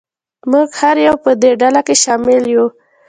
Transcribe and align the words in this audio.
موږ 0.51 0.69
هر 0.81 0.95
یو 1.07 1.15
په 1.23 1.31
دې 1.41 1.51
ډله 1.61 1.81
کې 1.87 1.95
شامل 2.03 2.43
یو. 2.53 2.65